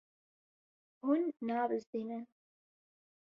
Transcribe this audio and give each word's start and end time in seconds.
Hûn 1.05 1.21
nabizdînin. 1.47 2.25